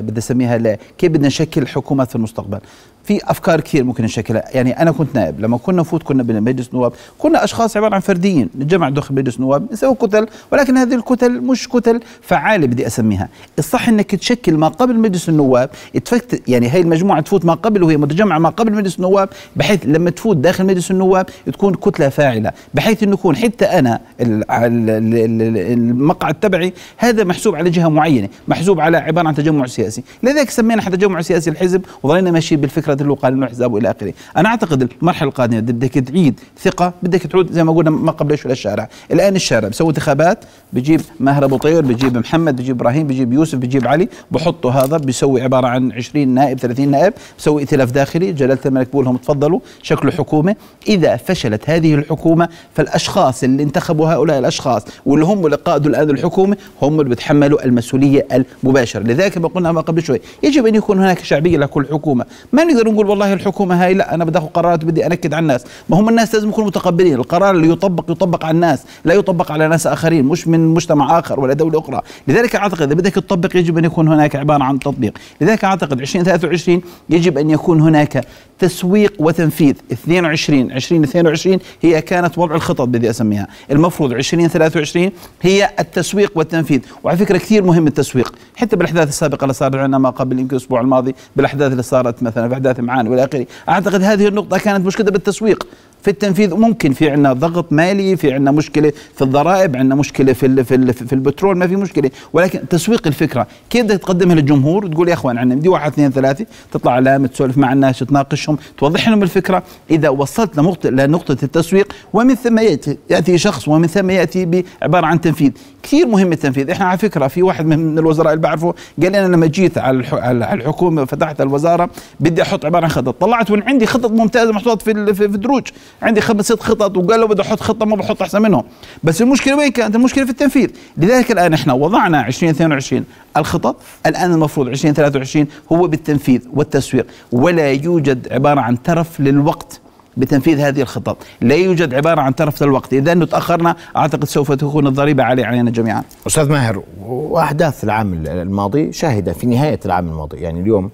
بدي 0.01 0.19
أسميها 0.19 0.77
كيف 0.97 1.11
بدنا 1.11 1.27
نشكل 1.27 1.67
حكومات 1.67 2.09
في 2.09 2.15
المستقبل؟ 2.15 2.59
في 3.03 3.19
أفكار 3.23 3.61
كثير 3.61 3.83
ممكن 3.83 4.03
نشكلها. 4.03 4.43
يعني 4.51 4.81
أنا 4.81 4.91
كنت 4.91 5.15
نائب 5.15 5.39
لما 5.39 5.57
كنا 5.57 5.81
نفوت 5.81 6.03
كنا 6.03 6.23
بمجلس 6.23 6.73
نواب 6.73 6.93
كنا 7.17 7.43
أشخاص 7.43 7.77
عبارة 7.77 7.95
عن 7.95 7.99
فرديين 8.01 8.49
نتجمع 8.59 8.89
داخل 8.89 9.15
مجلس 9.15 9.39
نواب 9.39 9.67
نسوي 9.71 9.95
كتل 9.95 10.27
ولكن 10.51 10.77
هذه 10.77 10.95
الكتل 10.95 11.41
مش 11.41 11.69
كتل 11.69 11.99
فعالة 12.21 12.67
بدي 12.67 12.87
أسميها. 12.87 13.29
الصح 13.59 13.89
إنك 13.89 14.15
تشكل 14.15 14.53
ما 14.57 14.67
قبل 14.67 14.99
مجلس 14.99 15.29
النواب 15.29 15.69
تفكت 16.05 16.49
يعني 16.49 16.69
هي 16.73 16.81
المجموعة 16.81 17.21
تفوت 17.21 17.45
ما 17.45 17.53
قبل 17.53 17.83
وهي 17.83 17.97
متجمعة 17.97 18.39
ما 18.39 18.49
قبل 18.49 18.73
مجلس 18.73 18.95
النواب 18.95 19.29
بحيث 19.55 19.79
لما 19.85 20.09
تفوت 20.09 20.37
داخل 20.37 20.65
مجلس 20.65 20.91
النواب 20.91 21.25
تكون 21.53 21.73
كتلة 21.73 22.09
فاعلة. 22.09 22.51
بحيث 22.73 23.03
إنه 23.03 23.13
يكون 23.13 23.35
حتى 23.35 23.65
أنا 23.65 23.99
ال- 24.21 24.51
ال- 24.51 24.89
ال- 24.89 25.41
ال- 25.41 25.57
المقعد 25.73 26.33
تبعي 26.33 26.73
هذا 26.97 27.23
محسوب 27.23 27.55
على 27.55 27.69
جهة 27.69 27.87
معينة 27.87 28.29
محسوب 28.47 28.79
على 28.79 28.97
عبارة 28.97 29.27
عن 29.27 29.35
تجمع 29.35 29.65
سياسي. 29.65 30.03
لذلك 30.23 30.49
سمينا 30.49 30.81
حتى 30.81 30.97
تجمع 30.97 31.21
سياسي 31.21 31.49
الحزب 31.49 31.81
وظلينا 32.03 32.31
ماشيين 32.31 32.61
بالفكرة 32.61 32.90
اللي 32.99 33.11
هو 33.11 33.15
قال 33.15 33.33
انه 33.33 33.45
آخره. 33.91 34.13
أنا 34.37 34.49
أعتقد 34.49 34.89
المرحلة 35.01 35.29
القادمة 35.29 35.59
بدك 35.59 35.93
تعيد 35.93 36.39
ثقة 36.59 36.93
بدك 37.03 37.21
تعود 37.21 37.51
زي 37.51 37.63
ما 37.63 37.71
قلنا 37.73 37.89
ما 37.89 38.11
قبل 38.11 38.37
شوي 38.37 38.51
للشارع 38.51 38.89
الآن 39.11 39.35
الشارع 39.35 39.67
بسوي 39.67 39.89
انتخابات 39.89 40.45
بجيب 40.73 41.01
ماهر 41.19 41.45
أبو 41.45 41.57
طير 41.57 41.81
بجيب 41.81 42.17
محمد 42.17 42.55
بجيب 42.55 42.75
إبراهيم 42.75 43.07
بجيب 43.07 43.33
يوسف 43.33 43.57
بجيب 43.57 43.87
علي 43.87 44.09
بحطوا 44.31 44.71
هذا 44.71 44.97
بيسوي 44.97 45.41
عبارة 45.41 45.67
عن 45.67 45.91
20 45.91 46.27
نائب 46.27 46.59
30 46.59 46.87
نائب 46.91 47.13
بسوي 47.37 47.61
ائتلاف 47.61 47.91
داخلي 47.91 48.31
جلالة 48.31 48.59
الملك 48.65 48.87
بقول 48.91 49.05
لهم 49.05 49.17
تفضلوا 49.17 49.59
شكلوا 49.81 50.13
حكومه 50.13 50.55
إذا 50.87 51.17
فشلت 51.17 51.69
هذه 51.69 51.95
الحكومة 51.95 52.49
فالأشخاص 52.75 53.43
اللي 53.43 53.63
انتخبوا 53.63 54.07
هؤلاء 54.07 54.39
الأشخاص 54.39 54.83
واللي 55.05 55.25
هم 55.25 55.45
اللي 55.45 55.57
قادوا 55.57 55.91
الان 55.91 56.09
الحكومة 56.09 56.57
هم 56.81 56.99
اللي 56.99 57.09
بيتحملوا 57.09 57.65
المسؤولية 57.65 58.27
المباشرة. 58.63 59.03
لذلك 59.03 59.37
ما 59.37 59.47
قلنا 59.47 59.71
ما 59.71 59.81
قبل 59.81 60.03
شوي 60.03 60.21
يجب 60.43 60.65
أن 60.65 60.75
يكون 60.75 60.99
هناك 60.99 61.23
شعبية 61.23 61.57
لكل 61.57 61.85
حكومة. 61.91 62.25
ما 62.51 62.63
نقدر 62.63 62.80
نقول 62.89 63.09
والله 63.09 63.33
الحكومة 63.33 63.85
هاي 63.85 63.93
لا 63.93 64.13
أنا 64.13 64.25
بدي 64.25 64.37
آخذ 64.37 64.47
قرارات 64.47 64.85
بدي 64.85 65.05
أنكد 65.05 65.33
على 65.33 65.43
الناس. 65.43 65.65
ما 65.89 65.99
هم 65.99 66.09
الناس 66.09 66.33
لازم 66.33 66.49
يكونوا 66.49 66.67
متقبلين. 66.67 67.13
القرار 67.13 67.55
اللي 67.55 67.69
يطبق 67.69 68.11
يطبق 68.11 68.45
على 68.45 68.55
الناس 68.55 68.83
لا 69.05 69.13
يطبق 69.13 69.51
على 69.51 69.67
ناس 69.67 69.87
آخرين 69.87 70.25
مش 70.25 70.47
من 70.47 70.67
مجتمع 70.67 71.19
آخر 71.19 71.39
ولا 71.39 71.53
دولة 71.53 71.79
أخرى. 71.79 72.01
لذلك 72.27 72.55
أعتقد 72.55 72.81
إذا 72.81 72.93
بدك 72.93 73.13
تطبق 73.13 73.55
يجب 73.55 73.77
أن 73.77 73.85
يكون 73.85 74.07
هناك 74.07 74.35
عبارة 74.35 74.63
عن 74.63 74.79
تطبيق. 74.79 75.17
لذلك 75.41 75.63
أعتقد 75.63 75.99
2023 76.01 76.81
يجب 77.09 77.37
أن 77.37 77.49
يكون 77.49 77.81
هناك 77.81 78.25
تسويق 78.59 79.13
وتنفيذ. 79.19 79.75
22 79.91 80.71
2022 80.71 81.59
هي 81.81 82.01
كانت 82.01 82.37
وضع 82.37 82.55
الخطط 82.55 82.87
بدي 82.87 83.09
أسميها. 83.09 83.47
المفروض 83.71 84.11
2023 84.11 85.11
هي 85.41 85.69
التسويق 85.79 86.31
والتنفيذ. 86.35 86.79
وعلى 87.03 87.17
فكرة 87.17 87.37
كثير 87.37 87.63
مهم 87.63 87.87
التسويق. 87.87 88.33
حتى 88.55 88.75
بالأحداث 88.75 89.07
السابقة 89.07 89.43
اللي 89.43 89.53
صارت 89.53 89.75
عندنا 89.75 89.97
ما 89.97 90.09
قبل 90.09 90.39
يمكن 90.39 90.55
الأسبوع 90.55 90.81
الماضي 90.81 91.15
بالأحداث 91.35 91.71
اللي 91.71 91.83
صارت 91.83 92.23
مثلا 92.23 92.49
في 92.49 92.55
احداث 92.71 92.85
معان 92.85 93.07
والى 93.07 93.23
اخره 93.23 93.45
أعتقد 93.69 94.03
هذه 94.03 94.27
النقطة 94.27 94.57
كانت 94.57 94.85
مشكلة 94.85 95.11
بالتسويق. 95.11 95.67
في 96.01 96.07
التنفيذ. 96.07 96.53
ممكن 96.55 96.93
في 96.93 97.09
عندنا 97.09 97.33
ضغط 97.33 97.73
مالي 97.73 98.17
في 98.17 98.33
عندنا 98.33 98.51
مشكلة 98.51 98.93
في 99.15 99.21
الضرائب 99.21 99.75
عندنا 99.75 99.95
مشكلة 99.95 100.33
في 100.33 100.63
في, 100.63 100.93
في 100.93 101.13
البترول 101.13 101.57
ما 101.57 101.67
في 101.67 101.75
مشكلة. 101.75 102.09
ولكن 102.33 102.67
تسويق 102.67 103.07
الفكرة 103.07 103.47
كيف 103.69 103.85
بدك 103.85 103.97
تقدمها 103.99 104.35
للجمهور؟ 104.35 104.87
تقول 104.87 105.09
يا 105.09 105.13
أخوان 105.13 105.37
عندنا 105.37 105.59
بدي 105.59 105.69
واحد 105.69 105.91
اثنين 105.91 106.11
ثلاثة 106.11 106.45
تطلع 106.71 106.91
علامه 106.91 107.27
تسولف 107.27 107.57
مع 107.57 107.73
الناس 107.73 107.99
تناقشهم 107.99 108.57
توضح 108.77 109.09
لهم 109.09 109.23
الفكرة. 109.23 109.63
إذا 109.91 110.09
وصلت 110.09 110.57
لنقطة 110.85 111.37
التسويق 111.43 111.93
ومن 112.13 112.35
ثم 112.35 112.59
يأتي 112.59 112.97
يأتي 113.09 113.37
شخص 113.37 113.67
ومن 113.67 113.87
ثم 113.87 114.09
يأتي 114.09 114.45
بعبارة 114.81 115.05
عن 115.05 115.21
تنفيذ. 115.21 115.51
كثير 115.83 116.07
مهم 116.07 116.31
التنفيذ. 116.31 116.69
إحنا 116.69 116.85
على 116.85 116.97
فكرة 116.97 117.27
في 117.27 117.43
واحد 117.43 117.65
من 117.65 117.97
الوزراء 117.99 118.33
اللي 118.33 118.41
بعرفه 118.43 118.73
قال 119.01 119.11
لي 119.11 119.25
أنا 119.25 119.35
لما 119.35 119.45
جيت 119.45 119.77
على 119.77 119.97
الح- 119.97 120.13
على 120.13 120.53
الحكومة 120.53 121.05
فتحت 121.05 121.41
الوزارة 121.41 121.89
بدي 122.19 122.41
أحط 122.41 122.65
عبارة 122.65 122.83
عن 122.83 122.89
خطط. 122.91 123.15
طلعت 123.21 123.51
وان 123.51 123.63
عندي 123.63 123.85
خطط 123.85 124.11
ممتازة 124.11 124.51
محطوطة 124.51 124.83
في 125.13 125.25
الدروج 125.25 125.63
عندي 126.01 126.21
خمس 126.21 126.45
ست 126.45 126.59
خطط 126.59 126.97
وقال 126.97 127.19
له 127.19 127.27
بدي 127.27 127.41
أحط 127.41 127.59
خطة 127.59 127.85
ما 127.85 127.95
بحط 127.95 128.21
أحسن 128.21 128.41
منهم. 128.41 128.63
بس 129.03 129.21
المشكلة 129.21 129.57
وين 129.57 129.71
كانت؟ 129.71 129.95
المشكلة 129.95 130.25
في 130.25 130.31
التنفيذ. 130.31 130.69
لذلك 130.97 131.31
الآن 131.31 131.53
إحنا 131.53 131.73
وضعنا 131.73 132.27
2022 132.27 133.05
الخطط 133.37 133.75
الآن 134.05 134.31
المفروض 134.33 134.67
2023 134.67 135.47
هو 135.71 135.87
بالتنفيذ 135.87 136.41
والتسويق. 136.53 137.05
ولا 137.31 137.71
يوجد 137.71 138.33
عبارة 138.33 138.61
عن 138.61 138.83
ترف 138.83 139.19
للوقت 139.19 139.81
بتنفيذ 140.17 140.59
هذه 140.59 140.81
الخطط. 140.81 141.17
لا 141.41 141.55
يوجد 141.55 141.93
عبارة 141.93 142.21
عن 142.21 142.35
ترف 142.35 142.63
للوقت. 142.63 142.93
إذا 142.93 143.11
أنه 143.11 143.25
تأخرنا 143.25 143.75
أعتقد 143.97 144.23
سوف 144.23 144.51
تكون 144.51 144.87
الضريبة 144.87 145.23
عالية 145.23 145.45
علينا 145.45 145.71
جميعا. 145.71 146.03
أستاذ 146.27 146.49
ماهر 146.49 146.83
وأحداث 147.07 147.83
العام 147.83 148.13
الماضي 148.13 148.91
شاهدة 148.91 149.33
في 149.33 149.47
نهاية 149.47 149.79
العام 149.85 150.07
الماضي. 150.07 150.37
يعني 150.37 150.59
اليوم 150.59 150.89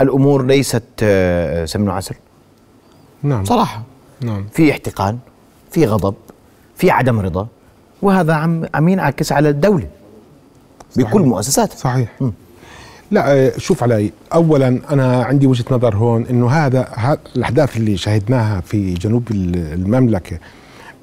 الأمور 0.00 0.46
ليست 0.46 0.82
آه، 1.02 1.64
سمن 1.64 1.88
وعسل؟ 1.88 2.14
نعم. 3.22 3.44
صراحة. 3.44 3.82
نعم. 4.22 4.46
في 4.52 4.70
احتقان 4.70 5.18
في 5.70 5.86
غضب 5.86 6.14
في 6.76 6.90
عدم 6.90 7.20
رضا 7.20 7.46
وهذا 8.02 8.32
عم 8.34 8.64
عم 8.74 8.88
ينعكس 8.88 9.32
على 9.32 9.48
الدولة. 9.48 9.86
بكل 10.96 11.20
مؤسساتها 11.20 11.76
صحيح. 11.76 12.18
لا 13.10 13.32
آه، 13.32 13.52
شوف 13.58 13.82
علي 13.82 14.12
اولا 14.34 14.80
أنا 14.90 15.22
عندي 15.24 15.46
وجهة 15.46 15.64
نظر 15.70 15.96
هون 15.96 16.26
إنه 16.26 16.48
هذا 16.50 16.88
الأحداث 17.36 17.76
اللي 17.76 17.96
شهدناها 17.96 18.60
في 18.60 18.94
جنوب 18.94 19.30
ال- 19.30 19.72
المملكة 19.72 20.38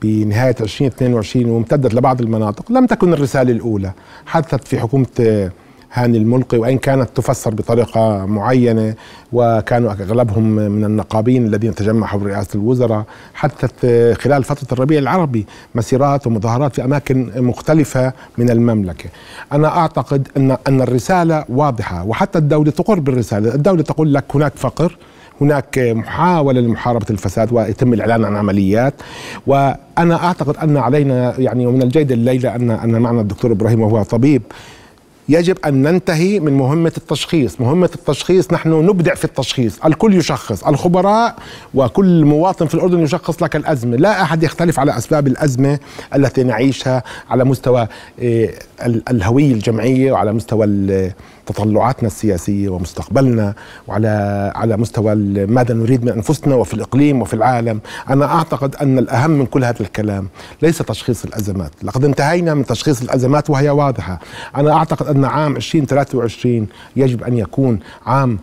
بنهاية 0.02 0.56
2022 0.62 1.46
وامتدت 1.50 1.94
لبعض 1.94 2.22
المناطق 2.22 2.72
لم 2.72 2.86
تكن 2.86 3.14
الرسالة 3.14 3.52
الأولى. 3.52 3.92
حدثت 4.26 4.68
في 4.68 4.80
حكومة 4.80 5.08
آه، 5.20 5.52
هاني 5.96 6.18
الملقي 6.18 6.58
وإن 6.58 6.78
كانت 6.78 7.10
تفسر 7.16 7.54
بطريقة 7.54 8.26
معينة 8.26 8.96
وكانوا 9.34 9.92
أغلبهم 9.92 10.44
من 10.56 10.86
النقابين 10.86 11.46
الذين 11.46 11.76
تجمعوا 11.76 12.08
حول 12.08 12.26
رئاسة 12.26 12.50
الوزراء 12.56 13.04
حدثت 13.34 13.86
خلال 14.22 14.44
فترة 14.44 14.74
الربيع 14.74 15.00
العربي 15.00 15.46
مسيرات 15.76 16.28
ومظاهرات 16.28 16.76
في 16.76 16.84
أماكن 16.84 17.32
مختلفة 17.36 18.14
من 18.38 18.50
المملكة. 18.50 19.10
أنا 19.54 19.78
أعتقد 19.78 20.28
ان 20.38 20.58
أن 20.68 20.82
الرسالة 20.82 21.46
واضحة 21.50 22.04
وحتى 22.04 22.40
الدولة 22.40 22.72
تقر 22.72 23.00
بالرسالة، 23.00 23.56
الدولة 23.56 23.84
تقول 23.84 24.14
لك 24.14 24.24
هناك 24.36 24.54
فقر 24.56 24.98
هناك 25.42 25.78
محاولة 25.78 26.62
لمحاربة 26.62 27.06
الفساد 27.10 27.54
ويتم 27.54 27.94
الإعلان 27.94 28.26
عن 28.26 28.36
عمليات. 28.36 28.94
وأنا 29.48 30.24
أعتقد 30.26 30.58
أن 30.58 30.78
علينا 30.78 31.40
يعني 31.40 31.68
ومن 31.68 31.82
الجيد 31.82 32.12
الليلة 32.12 32.56
أن 32.56 32.72
أن 32.72 33.02
معنا 33.02 33.22
الدكتور 33.22 33.52
إبراهيم 33.52 33.82
وهو 33.82 34.04
طبيب. 34.04 34.42
يجب 35.30 35.58
أن 35.66 35.82
ننتهي 35.82 36.40
من 36.40 36.54
مهمة 36.54 36.92
التشخيص. 36.98 37.62
مهمة 37.62 37.90
التشخيص 37.96 38.54
نحن 38.54 38.70
نبدع 38.70 39.14
في 39.16 39.26
التشخيص. 39.26 39.80
الكل 39.86 40.14
يشخص 40.16 40.64
الخبراء 40.64 41.36
وكل 41.74 42.26
مواطن 42.26 42.66
في 42.68 42.74
الأردن 42.76 43.00
يشخص 43.00 43.44
لك 43.44 43.56
الأزمة. 43.56 43.98
لا 43.98 44.22
أحد 44.22 44.44
يختلف 44.44 44.80
على 44.80 44.98
أسباب 44.98 45.28
الأزمة 45.28 45.80
التي 46.16 46.44
نعيشها 46.44 47.04
على 47.30 47.44
مستوى 47.44 47.88
آه، 48.22 48.50
ال- 48.86 49.04
الهوية 49.10 49.54
الجمعية 49.54 50.12
وعلى 50.12 50.34
مستوى 50.34 50.66
تطلعاتنا 51.46 52.08
السياسية 52.08 52.70
ومستقبلنا 52.70 53.54
وعلى 53.88 54.52
على 54.56 54.78
مستوى 54.78 55.16
ماذا 55.46 55.74
نريد 55.74 56.04
من 56.04 56.12
أنفسنا 56.12 56.56
وفي 56.56 56.74
الإقليم 56.74 57.22
وفي 57.22 57.34
العالم. 57.34 57.80
أنا 58.10 58.26
أعتقد 58.26 58.76
أن 58.76 59.00
الأهم 59.00 59.32
من 59.32 59.46
كل 59.46 59.64
هذا 59.64 59.82
الكلام 59.82 60.30
ليس 60.62 60.78
تشخيص 60.78 61.26
الأزمات. 61.26 61.72
لقد 61.84 62.06
انتهينا 62.06 62.54
من 62.54 62.66
تشخيص 62.66 63.02
الأزمات 63.02 63.50
وهي 63.50 63.70
واضحة. 63.70 64.20
أنا 64.56 64.74
أعتقد 64.74 65.08
أن 65.08 65.26
عام 65.26 65.56
2023 65.56 66.68
يجب 66.96 67.24
أن 67.24 67.38
يكون 67.38 67.80
عام 68.06 68.40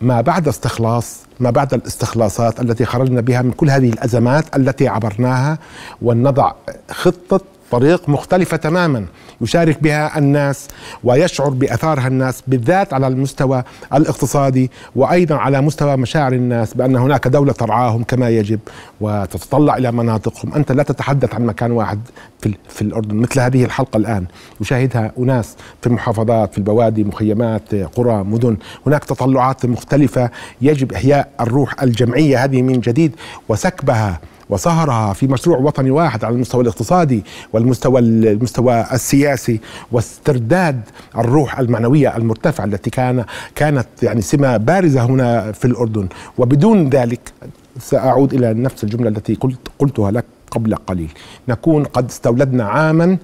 ما 0.00 0.20
بعد 0.20 0.48
استخلاص 0.48 1.18
ما 1.40 1.50
بعد 1.50 1.74
الاستخلاصات 1.74 2.60
التي 2.60 2.84
خرجنا 2.84 3.20
بها 3.20 3.42
من 3.42 3.52
كل 3.52 3.70
هذه 3.70 3.88
الأزمات 3.88 4.56
التي 4.56 4.88
عبرناها 4.88 5.58
ونضع 6.02 6.52
خطة 6.90 7.40
طريق 7.70 8.08
مختلفة 8.08 8.56
تماما. 8.56 9.06
يشارك 9.42 9.82
بها 9.82 10.18
الناس 10.18 10.68
ويشعر 11.04 11.48
بأثارها 11.48 12.08
الناس 12.08 12.42
بالذات 12.46 12.94
على 12.94 13.06
المستوى 13.06 13.62
الاقتصادي 13.94 14.70
وأيضا 14.96 15.34
على 15.34 15.60
مستوى 15.60 15.96
مشاعر 15.96 16.32
الناس 16.32 16.74
بأن 16.74 16.96
هناك 16.96 17.28
دولة 17.28 17.52
ترعاهم 17.52 18.02
كما 18.02 18.28
يجب 18.30 18.60
وتتطلع 19.00 19.76
إلى 19.76 19.92
مناطقهم. 19.92 20.54
أنت 20.54 20.72
لا 20.72 20.82
تتحدث 20.82 21.34
عن 21.34 21.46
مكان 21.46 21.72
واحد 21.72 22.00
في, 22.40 22.54
في 22.68 22.82
الأردن 22.82 23.16
مثل 23.16 23.40
هذه 23.40 23.64
الحلقة 23.64 23.96
الآن. 23.96 24.24
يشاهدها 24.60 25.12
أناس 25.18 25.56
في 25.80 25.86
المحافظات 25.86 26.52
في 26.52 26.58
البوادي 26.58 27.04
مخيمات 27.04 27.74
قرى 27.74 28.24
مدن. 28.24 28.56
هناك 28.86 29.04
تطلعات 29.04 29.66
مختلفة. 29.66 30.30
يجب 30.60 30.92
إحياء 30.92 31.28
الروح 31.40 31.82
الجمعية 31.82 32.44
هذه 32.44 32.62
من 32.62 32.80
جديد 32.80 33.12
وسكبها 33.48 34.20
وسهرها 34.50 35.12
في 35.12 35.26
مشروع 35.26 35.58
وطني 35.58 35.90
واحد 35.90 36.24
على 36.24 36.34
المستوى 36.34 36.62
الاقتصادي 36.62 37.24
والمستوى 37.52 38.00
المستوى 38.00 38.86
السياسي 38.92 39.60
واسترداد 39.92 40.80
الروح 41.18 41.58
المعنوية 41.58 42.16
المرتفعة 42.16 42.64
التي 42.64 42.90
كان 42.90 43.24
كانت 43.54 43.86
يعني 44.02 44.20
سمة 44.20 44.56
بارزة 44.56 45.04
هنا 45.04 45.52
في 45.52 45.64
الأردن. 45.64 46.08
وبدون 46.38 46.88
ذلك 46.88 47.32
سأعود 47.78 48.34
إلى 48.34 48.54
نفس 48.54 48.84
الجملة 48.84 49.08
التي 49.08 49.34
قلت 49.34 49.58
قلتها 49.78 50.10
لك 50.10 50.24
قبل 50.50 50.74
قليل. 50.74 51.10
نكون 51.48 51.84
قد 51.84 52.08
استولدنا 52.08 52.64
عاما 52.64 53.18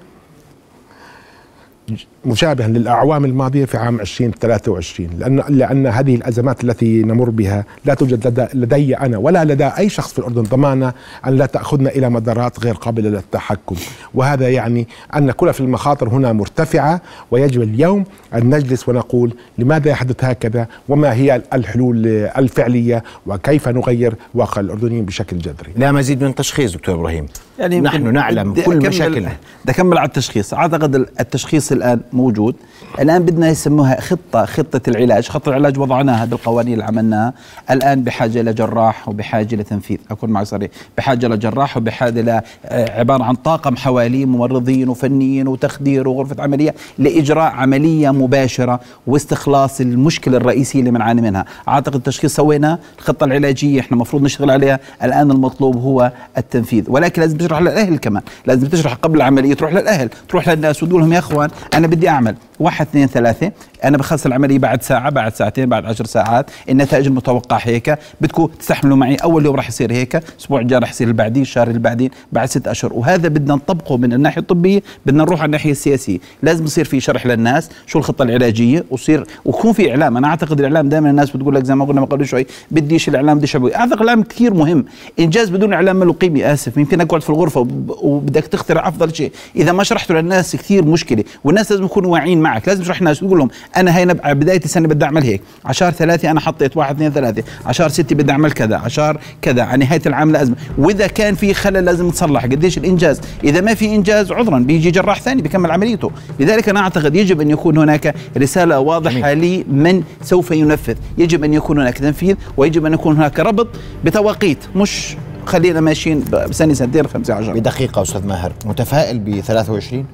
مشابها 2.25 2.69
للأعوام 2.69 3.25
الماضية 3.25 3.65
في 3.65 3.77
عام 3.77 4.01
2023 4.01 5.11
لأن 5.19 5.43
لأن 5.49 5.87
هذه 5.87 6.15
الأزمات 6.15 6.65
التي 6.65 7.03
نمر 7.03 7.31
بها 7.31 7.65
لا 7.85 7.95
توجد 7.95 8.27
لدى, 8.27 8.47
لدي 8.55 8.97
أنا 8.97 9.19
ولا 9.19 9.45
لدى 9.45 9.65
أي 9.65 9.89
شخص 9.89 10.13
في 10.13 10.19
الأردن 10.19 10.43
ضمانة 10.43 10.93
أن 11.27 11.37
لا 11.37 11.47
تأخذنا 11.47 11.91
إلى 11.91 12.11
مدارات 12.11 12.61
غير 12.61 12.75
قابلة 12.75 13.11
للتحكم. 13.11 13.77
وهذا 14.15 14.49
يعني 14.49 14.89
أن 15.17 15.31
كل 15.31 15.53
في 15.53 15.61
المخاطر 15.61 16.09
هنا 16.09 16.33
مرتفعة 16.33 17.01
ويجب 17.31 17.63
اليوم 17.63 18.05
أن 18.35 18.55
نجلس 18.55 18.89
ونقول 18.89 19.33
لماذا 19.59 19.91
يحدث 19.91 20.25
هكذا؟ 20.25 20.67
وما 20.89 21.13
هي 21.13 21.43
الحلول 21.53 22.07
الفعلية؟ 22.07 23.05
وكيف 23.27 23.69
نغير 23.69 24.15
واقع 24.35 24.61
الأردنيين 24.61 25.05
بشكل 25.05 25.39
جذري؟ 25.39 25.73
لا 25.77 25.93
مزيد 25.93 26.23
من 26.23 26.31
التشخيص 26.31 26.73
دكتور 26.73 26.95
إبراهيم. 26.95 27.27
يعني 27.59 27.81
نحن 27.81 28.13
نعلم 28.13 28.55
كل 28.55 28.89
مشاكلنا. 28.89 29.33
بدي 29.65 29.73
أكمل 29.73 29.99
على 29.99 30.09
التشخيص. 30.09 30.55
أعتقد 30.55 30.95
التشخيص 30.95 31.73
الآن 31.79 32.01
موجود. 32.13 32.55
الآن 33.01 33.23
بدنا 33.23 33.49
يسموها 33.49 34.01
خطة 34.01 34.45
خطة 34.45 34.81
العلاج. 34.89 35.29
خطه 35.29 35.49
العلاج 35.49 35.79
وضعناها 35.79 36.25
بالقوانين 36.25 36.73
اللي 36.73 36.85
عملناها. 36.85 37.33
الآن 37.71 38.03
بحاجة 38.03 38.41
إلى 38.41 38.53
جراح 38.53 39.09
وبحاجة 39.09 39.57
لتنفيذ 39.57 39.99
أكون 40.11 40.31
معك 40.31 40.47
صريح. 40.47 40.71
بحاجة 40.99 41.29
لجراح 41.29 41.77
وبحاجة 41.77 42.21
ل 42.21 42.29
آه، 42.67 42.99
عبارة 43.01 43.25
عن 43.25 43.35
طاقم 43.35 43.77
حواليه 43.77 44.27
ممرضين 44.27 44.89
وفنيين 44.89 45.49
وتخدير 45.49 46.09
وغرفة 46.09 46.43
عملية 46.43 46.75
لإجراء 46.99 47.53
عملية 47.53 48.11
مباشرة 48.11 48.81
واستخلاص 49.07 49.81
المشكلة 49.81 50.37
الرئيسية 50.37 50.81
اللي 50.81 50.91
بنعاني 50.91 51.21
منها. 51.23 51.45
أعتقد 51.69 51.95
التشخيص 51.95 52.37
سويناه. 52.37 52.79
الخطة 52.99 53.25
العلاجية 53.25 53.81
إحنا 53.81 53.93
المفروض 53.93 54.23
نشتغل 54.23 54.51
عليها. 54.51 54.81
الآن 55.03 55.31
المطلوب 55.31 55.77
هو 55.77 56.13
التنفيذ. 56.39 56.85
ولكن 56.89 57.23
لازم 57.23 57.37
تشرح 57.37 57.61
للأهل 57.61 57.97
كمان. 57.99 58.23
لازم 58.47 58.67
تشرح 58.69 58.95
قبل 58.95 59.17
العملية 59.17 59.55
تروح 59.55 59.73
للأهل 59.73 60.09
تروح 60.29 60.49
للناس 60.49 60.83
وتقول 60.83 61.01
لهم 61.01 61.13
يا 61.13 61.19
إخوان 61.19 61.51
أنا 61.75 61.87
بدي 61.87 62.09
أعمل. 62.09 62.37
واحد 62.61 62.87
اثنين 62.87 63.07
ثلاثة. 63.07 63.53
أنا 63.85 63.97
بخلص 63.99 64.27
العملية 64.27 64.59
بعد 64.59 64.83
ساعة 64.83 65.11
بعد 65.11 65.35
ساعتين 65.35 65.69
بعد 65.69 65.85
عشر 65.87 66.05
ساعات. 66.05 66.51
النتائج 66.69 67.07
المتوقعة 67.07 67.61
هيك. 67.63 67.99
بدكم 68.21 68.47
تستحملوا 68.47 68.97
معي. 68.97 69.15
أول 69.15 69.45
يوم 69.45 69.57
راح 69.57 69.69
يصير 69.69 69.93
هيك. 69.93 70.17
الأسبوع 70.17 70.61
الجاي 70.61 70.79
راح 70.79 70.91
يصير 70.91 71.07
اللي 71.07 71.17
بعديه 71.17 71.41
الشهر 71.43 71.69
اللي 71.69 71.79
بعدين 71.79 72.11
بعد 72.33 72.49
ست 72.49 72.69
أشهر. 72.69 72.93
وهذا 72.93 73.29
بدنا 73.29 73.55
نطبقه 73.55 73.97
من 73.97 74.13
الناحية 74.13 74.41
الطبية. 74.41 74.83
بدنا 75.07 75.25
نروح 75.25 75.41
على 75.41 75.47
الناحية 75.47 75.71
السياسية. 75.71 76.19
لازم 76.43 76.65
يصير 76.65 76.85
في 76.85 77.01
شرح 77.01 77.27
للناس 77.27 77.71
شو 77.87 77.99
الخطة 77.99 78.23
العلاجية. 78.23 78.85
ويصير 78.91 79.27
ويكون 79.45 79.73
في 79.73 79.91
إعلام. 79.91 80.17
أنا 80.17 80.29
أعتقد 80.29 80.59
الإعلام 80.59 80.89
دائما 80.89 81.11
الناس 81.11 81.31
بتقول 81.31 81.55
لك 81.55 81.65
زي 81.65 81.75
ما 81.75 81.85
قلنا 81.85 82.05
قبل 82.05 82.27
شوي 82.27 82.47
بديش 82.71 83.09
الإعلام؟ 83.09 83.39
بدي 83.39 83.47
شبوي 83.47 83.77
أعتقد 83.77 83.93
الإعلام 84.03 84.23
كثير 84.23 84.55
مهم. 84.55 84.85
إنجاز 85.19 85.49
بدون 85.51 85.73
إعلام 85.73 85.97
ما 85.97 86.05
له 86.05 86.13
قيمة. 86.13 86.53
آسف. 86.53 86.77
يمكن 86.77 87.01
أقعد 87.01 87.23
في 87.23 87.31
الغرفة 87.31 87.61
وب- 87.61 87.97
وبدك 88.03 88.47
تخترع 88.47 88.89
أفضل 88.89 89.15
شيء. 89.15 89.33
إذا 89.57 89.73
ما 89.73 89.83
شرحته 89.85 90.15
للناس 90.15 90.57
كثير 90.57 90.85
مشكلة. 90.85 91.25
والناس 91.45 91.73
لازم 91.73 91.85
يكونوا 91.85 92.13
واعيين 92.13 92.41
معك 92.49 92.69
لازم 92.69 92.83
تشرح 92.83 92.99
الناس 92.99 93.19
تقول 93.19 93.39
لهم 93.39 93.49
أنا 93.77 93.97
هي 93.97 94.05
نبع 94.05 94.33
بداية 94.33 94.65
السنة 94.65 94.89
بدي 94.89 95.05
أعمل 95.05 95.23
هيك 95.23 95.43
عشار 95.65 95.93
ثلاثة 95.93 96.31
أنا 96.31 96.41
حطيت 96.41 96.77
واحد 96.77 96.95
اثنين 96.95 97.11
ثلاثة 97.13 97.43
عشار 97.67 97.89
ستة 97.89 98.17
بدي 98.17 98.33
أعمل 98.33 98.53
كذا 98.53 98.77
عشار 98.77 99.21
كذا 99.43 99.63
على 99.63 99.85
نهايه 99.85 100.03
العام 100.07 100.33
لازم. 100.33 100.55
وإذا 100.79 101.07
كان 101.07 101.35
في 101.35 101.55
خلل 101.55 101.85
لازم 101.85 102.11
تصلح 102.11 102.45
قديش 102.45 102.79
الإنجاز؟ 102.79 103.21
إذا 103.45 103.61
ما 103.61 103.75
في 103.75 103.95
إنجاز 103.95 104.33
عذرا 104.33 104.59
بيجي 104.59 104.91
جراح 104.91 105.21
ثاني 105.21 105.43
بيكمل 105.43 105.71
عمليته. 105.71 106.11
لذلك 106.41 106.69
أنا 106.69 106.81
أعتقد 106.81 107.15
يجب 107.15 107.41
أن 107.41 107.51
يكون 107.51 107.79
هناك 107.79 108.15
رسالة 108.37 108.81
واضحة 108.81 109.33
لمن 109.33 110.03
سوف 110.23 110.51
ينفذ. 110.51 110.95
يجب 111.19 111.45
أن 111.45 111.55
يكون 111.55 111.79
هناك 111.79 111.99
تنفيذ 111.99 112.37
ويجب 112.57 112.87
أن 112.87 112.95
يكون 112.95 113.17
هناك 113.17 113.41
ربط 113.41 113.69
بتوقيت 114.05 114.59
مش 114.77 115.17
خلينا 115.47 115.81
ماشيين 115.81 116.25
بسنة 116.51 116.75
سنتين 116.75 117.07
خمسة 117.07 117.35
عشر. 117.35 117.53
بدقيقة 117.53 118.03
أستاذ 118.03 118.27
ماهر 118.27 118.53
متفائل 118.65 119.19
ب 119.19 119.41
23 119.41 120.07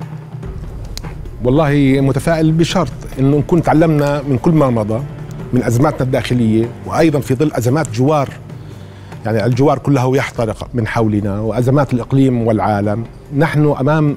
والله 1.45 2.01
متفائل 2.01 2.53
بشرط 2.53 2.93
إنه 3.19 3.37
نكون 3.37 3.63
تعلمنا 3.63 4.23
من 4.23 4.39
كل 4.39 4.51
ما 4.51 4.71
مضى 4.71 5.03
من 5.53 5.63
أزماتنا 5.63 6.01
الداخلية 6.01 6.69
وأيضا 6.87 7.21
في 7.21 7.35
ظل 7.35 7.53
أزمات 7.53 7.93
جوار. 7.93 8.29
يعني 9.27 9.47
الجوار 9.47 9.79
كله 9.79 10.17
يحترق 10.17 10.69
من 10.75 10.87
حولنا 10.87 11.41
وأزمات 11.41 11.95
الإقليم 11.95 12.47
والعالم. 12.47 13.05
نحن 13.37 13.75
أمام 13.81 14.17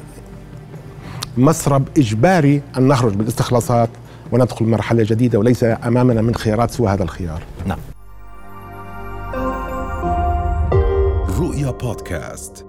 مسرب 1.37 1.83
إجباري 1.97 2.61
أن 2.77 2.87
نخرج 2.87 3.13
بالاستخلاصات 3.13 3.89
وندخل 4.31 4.65
مرحلة 4.65 5.03
جديدة 5.03 5.39
وليس 5.39 5.63
أمامنا 5.63 6.21
من 6.21 6.35
خيارات 6.35 6.71
سوى 6.71 6.89
هذا 6.89 7.03
الخيار. 7.03 7.43
نعم. 7.65 7.79
رؤيا 11.39 11.71
بودكاست. 11.71 12.66